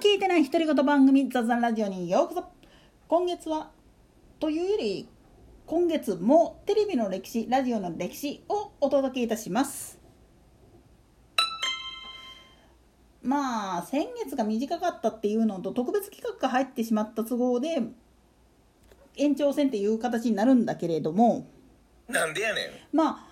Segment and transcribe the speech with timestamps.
[0.00, 2.44] 聞いてない独り言番組雑談ラジオにようこそ。
[3.06, 3.70] 今月は
[4.38, 5.06] というより
[5.66, 10.00] 今月もテレビの歴史ラジオの歴史をお届けいたします。
[13.22, 17.82] まあ先月が短かったっていうのと特別企画が入ってしまった都合で
[19.18, 21.46] 延長戦っていう形になるんだけれども。
[22.08, 22.96] なんでやねん。
[22.96, 23.26] まあ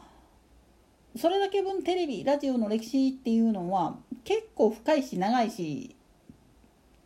[1.17, 5.95] それだけ分テレビラジオの歴史っていうのは結構深いし長いし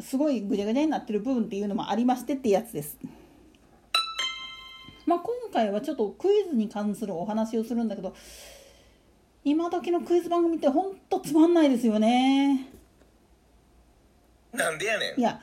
[0.03, 2.99] すごいぐちゃぐちゃになってる部分っていうのもありましてってやつです。
[5.07, 8.15] まあ、今回はちょっとクイズに関するお話をするんだけど
[9.45, 12.69] 今時のクイズ番組ってほんとつまんないですよね。
[14.53, 15.41] なんでやねんいや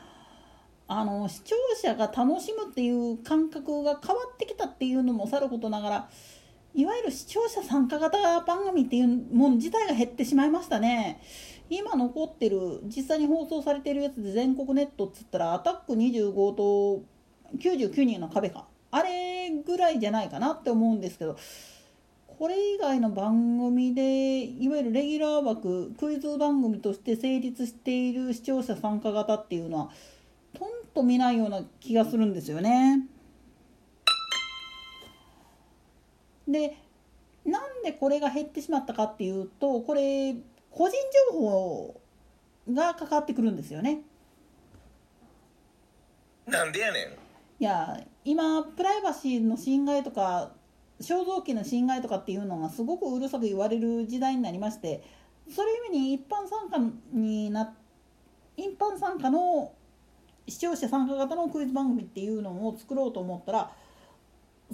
[0.88, 6.10] あの視聴者が楽しむっていう感覚が変わってきたっていうのもさることながら
[6.74, 11.22] いわゆる視聴者参加型番組っていうもの自体が減ってしまいましたね。
[11.70, 17.04] 今残ってる実際に放送されてるやつで全国ネットっつったら「アタック25」と
[17.58, 21.38] 「99人の壁か」あれぐらいじゃないかなって思うんですけど
[22.40, 29.90] これ以外の番組でいわゆるレギュラー枠クイズ番組として成立している視聴者参加型っていうのは
[30.54, 33.06] とんと見ないような気がするんですよね。
[36.48, 36.78] で
[37.46, 40.36] なんでこれが減ってしまったかっていうとこれ
[40.72, 40.98] 個人
[41.32, 42.02] 情報
[42.72, 44.02] がかかってくるんですよね。
[46.46, 50.52] なんでやねんいや今プライバシーの侵害とか
[51.00, 55.04] 肖像権の侵害とかっていうのがすごくうるさく言われる時代になりまして
[55.54, 56.78] それゆえに一般参加
[57.14, 57.74] にな
[58.58, 59.74] 一般参加の
[60.48, 63.72] 視聴者参加型のクイズ番組っていうのを作ろうと思ったら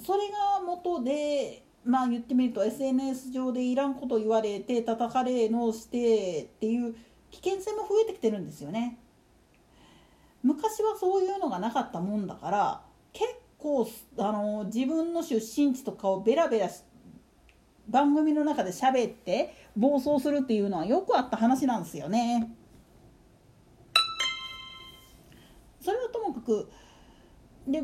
[0.04, 6.94] それが元でまあ言ってみると SNS 上でいらんこと言われて叩かれのしてっていう
[7.30, 8.98] 危険性も増えてきてるんですよね。
[10.42, 12.82] 昔はそういうのがなかったもんだから
[13.12, 13.26] 結
[13.58, 13.88] 構
[14.18, 16.68] あの自分の出身地とかをベラベラ
[17.88, 22.52] 番組の中で喋って暴走するっていうのはよくあった話なんですよね。
[25.80, 26.68] それはともかく
[27.68, 27.80] で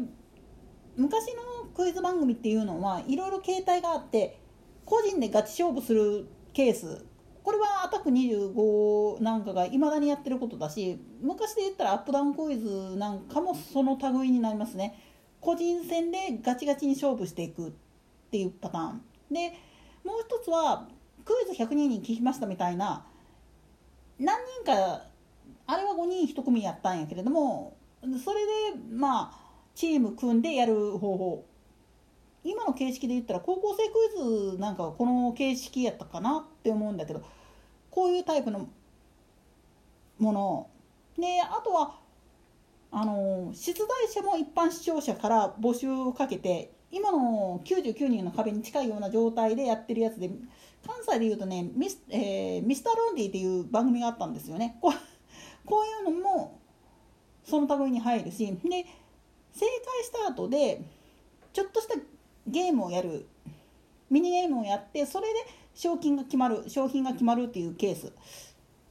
[0.97, 1.42] 昔の
[1.75, 4.39] クイズ番組っていうのはいろいろ形態があって
[4.85, 7.05] 個人でガチ勝負するケース。
[7.43, 14.97] これはアタック25なんかがいまだにやってることだし昔で言ったらアップダウンクイズなんかもその類になりますね。
[15.41, 17.73] 個人戦でガチガチに勝負していくっ
[18.31, 19.03] ていうパターン。
[19.31, 19.55] で
[20.05, 20.89] もう一つは
[21.25, 23.05] クイズ100人に聞きましたみたいな
[24.19, 25.03] 何人か
[25.67, 27.77] あれは5人1組やったんやけれども
[28.25, 29.39] それでまあ
[29.75, 31.45] チーム組んでやる方法。
[32.45, 37.23] 今の形式で言ったら高校生クイズなんかはこの形式やったかなって思うんだけど
[37.91, 38.69] こういうタイプの
[40.19, 40.69] もの。
[41.19, 41.99] であとは
[42.91, 50.31] あの出題者も一般視聴者から募集をかけて今の99人の壁に近いような状態でやってるやつで
[50.87, 54.79] 関西でいうとねミス、えー、ミスターロンディっていう番組があったんですよね。
[54.81, 54.93] こう
[55.67, 56.59] こういうのも
[57.45, 58.85] その類に入るしで正解
[60.05, 60.83] した後で
[61.53, 61.95] ちょっとした
[62.47, 63.27] ゲームをやる。
[64.11, 65.41] ミニゲームをやってそれで
[65.75, 66.65] 賞金が決まる。
[66.69, 68.13] 商品が決まるっていうケース。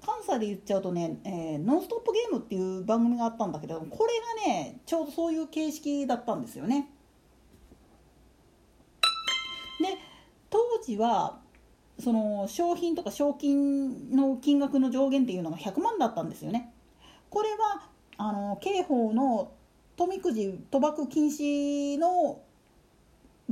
[0.04, 4.14] 関西で言っちゃうとね、えー、ノンストップゲームっていう番組があったんだけどこれ
[4.48, 6.90] がねちょうどそういう形式だったんですよね。
[9.80, 9.98] で
[10.50, 11.40] 当時は
[12.00, 16.74] その商品とか賞金の金額の上限っていうのが100万だったんですよね。
[17.30, 17.84] これは
[18.18, 19.52] あの刑法の
[19.96, 22.42] 富くじ賭博禁止の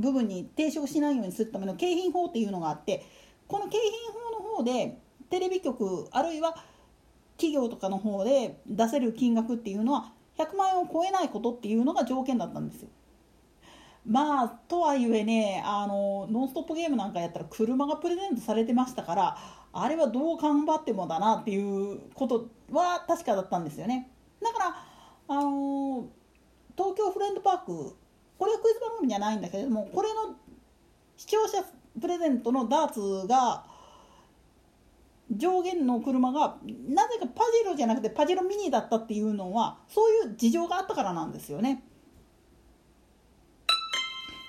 [0.00, 3.04] 部分に抵触しないようにするための景品法っていうのがあって
[3.46, 4.98] この景品法の方で
[5.30, 6.56] テレビ局あるいは
[7.36, 12.88] 企業とかの方で出せる金額っていうのは100万円を超えないことっていうのが条件だったんですよ。
[14.06, 19.36] まあとはいえねあのノンストップゲームなんかやったら車がプレゼントされてましたから
[19.72, 24.10] あれはどう頑張ってもだなっていうことは確かだったんですよね。
[24.42, 24.76] だから
[25.28, 26.06] あの
[26.76, 27.96] 東京フレンドパーク
[28.40, 30.34] これはクイズ番組じゃないんだけれどもこれの
[31.18, 31.62] 視聴者
[32.00, 33.64] プレゼントのダーツが
[35.30, 36.56] 上限の車が
[36.88, 41.84] なぜかパジェロじゃなくてパジェロミニだったっていうのはそういう事情があったからなんですよね。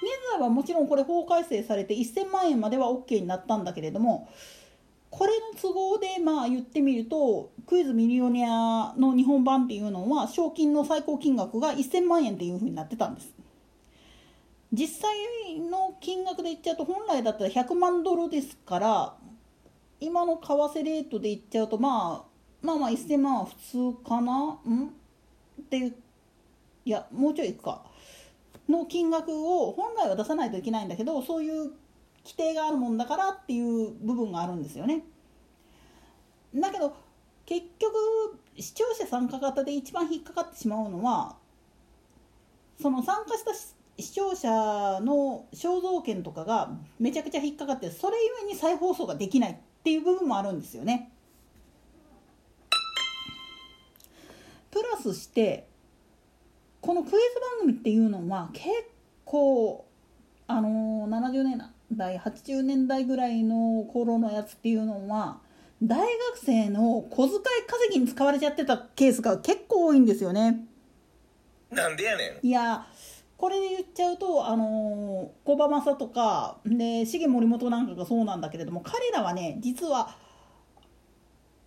[0.02, 4.30] 現在はもちろんこれ法改正されて1000万円までは OK になったんだけれども
[5.10, 13.41] これの都合でまあ言ってみるとクイズミリオネアの日本版っていうのは賞金の最高金額が1000万円っていうふうになってたんです。
[14.74, 19.14] 実際の金額で言っちゃうと本来だったら100万ドルですから
[20.00, 24.34] 今の為替レートで言っちゃうとまあまあまあ1000万は普通かな？
[24.34, 24.88] ん？
[25.62, 25.96] っていう
[26.86, 27.84] いやもうちょいいくか。
[28.70, 31.72] の金額を本来は出さないといけないんだけどそういう
[32.24, 35.04] 規定があるもんだからっていう部分があるんですよね。
[36.56, 36.96] だけど
[37.46, 37.94] 結局
[38.58, 41.36] 視聴者参加型で一番引っかかってしまうのは
[42.82, 43.54] その参加した
[44.00, 44.50] 視聴者
[45.02, 51.12] の肖像権とかがめちゃくちゃ引っかかってそれゆえに再放送ができないっていう部分もあるんですよね。
[54.72, 55.68] プラスして
[56.80, 57.18] このクイズ
[57.58, 58.70] 番組っていうのは結
[59.26, 59.86] 構
[60.48, 61.62] あの70年
[61.92, 65.40] 代80年代ぐらいの頃のやつっていうのは
[65.84, 66.10] 大学
[66.44, 70.66] 生の小遣い稼ぎに使われちゃってたケースが結構多いんですよね。
[71.72, 72.86] なんでやねんいや
[73.42, 80.16] これで言っちゃうとあの小馬正とかで重森本なんかがそうなんだけれども彼らはね実は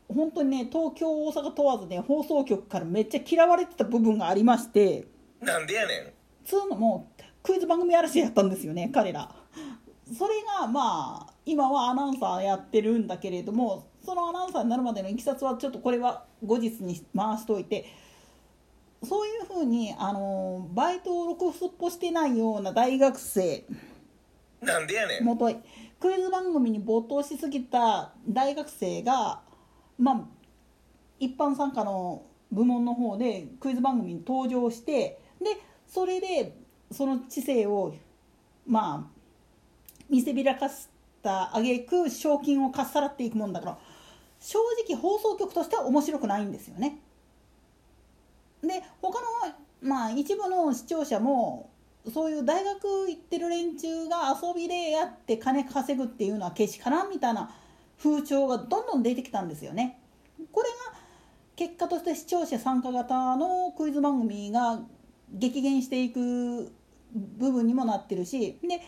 [0.07, 5.09] 本当にね東京大阪問わずね放送局からめっちゃ嫌われてた部分がありまして
[5.41, 6.13] なんでやねん。
[6.45, 7.11] つうのも
[7.43, 9.35] クイズ番組嵐やったんですよね彼ら。
[10.17, 17.87] それがまあ今はアナウンサーやってるんだけれどもそのアナウンサーになるまでのいきさつはちょっとこれは後日に回しといて
[19.05, 23.65] そういうふうにあのバイトを録すっぽしてないような大学生
[24.61, 25.57] なんでやねんもとい
[26.01, 29.41] クイズ番組に没頭しすぎた大学生が
[29.99, 30.25] まあ
[31.19, 36.57] 一般参加の部門の方でクイズ番組に登場してでそれで
[36.91, 37.95] その知性を
[38.67, 39.15] まあ
[40.09, 40.89] 見せびらかし
[41.23, 43.79] た挙句賞金をかっさらっていくもんだから
[44.41, 46.99] 正直放送局としては面白くないんですよね。
[48.67, 49.27] で他の
[49.83, 51.71] まあ一部の視聴者も
[52.13, 57.55] そういう大学行ってる連中が遊びでやって金稼ぐっていうのはけしからんみたいな
[57.99, 60.01] 風潮がどんどん出てきたんですよね。
[60.53, 60.99] これが
[61.57, 64.81] 結果として視聴者参加型のクイズ番組が
[65.33, 66.73] 激減していく
[67.15, 68.81] 部分にもなってるしで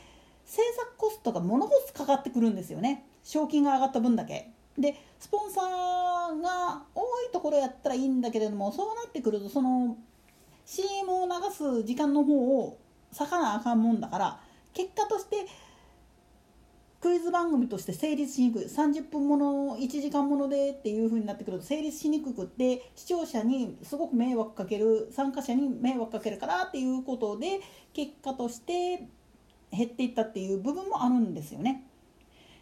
[0.45, 4.51] 制作コストがものすごくかかってくるんですよね賞金が上がった分だけ。
[4.79, 9.97] でスポンサーが多いところやったらいいんだけれどもそうなってくるとその
[10.65, 12.79] CM を流す時間の方を
[13.17, 14.41] 割かなあかんもんだから
[14.75, 15.47] 結果として
[17.01, 27.61] クイズ番組として成立しにくい30分もの1時間ものでっていう風になってくると成立しにくくって視聴者にすごく迷惑かける参加者に迷惑かけるからっていうことで
[27.93, 29.07] 結果として
[29.71, 31.85] 減っていったっていう部分もあるんですよね。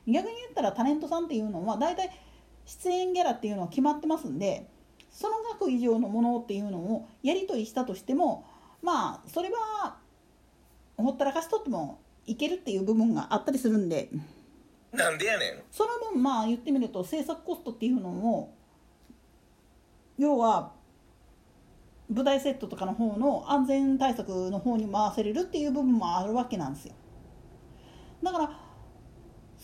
[0.06, 2.10] 逆に言ったらタレントさんっていうのは大体
[2.66, 4.68] 出演ギャラっていうのは決まってますんで
[5.10, 8.46] その額以上のものっていうのをやり取りしたとしても
[8.82, 9.96] まあそれは
[10.96, 14.10] ほったらかしとってもいけるっていう部分があったりするんで。
[14.92, 15.62] なんでやねん。
[15.70, 18.54] その分まあ言ってみると制作コストっていうのを
[20.18, 20.72] 要は
[22.12, 26.94] 舞台セットとかの方の安全対策の方に回せれるっていう部分もあるわけなんですよ。
[28.22, 28.63] だから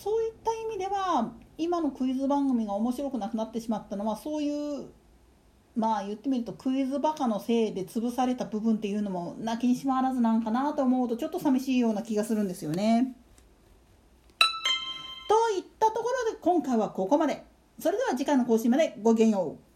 [0.03, 4.87] そういった意味では今のクイズ番組が面白くなくなってしまったのはそういう
[5.77, 13.15] まあ言ってみるとクイズバカのせいで潰された部分っていうのもなきにしもあらずなんかなと思うとちょっと寂しいような気がするんですよね。
[15.29, 17.45] といったところで今回はここまで。
[17.79, 19.70] それでは次回の更新までごきげんよう。